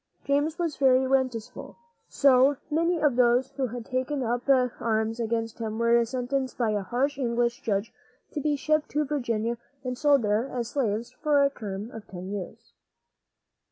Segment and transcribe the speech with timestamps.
[0.25, 1.77] James was very resentful;
[2.09, 6.81] so many of those who had taken up arms against him were sentenced by a
[6.81, 7.93] harsh English judge
[8.31, 12.31] to be shipped to Virginia and sold there as slaves for a term of ten
[12.31, 12.73] years.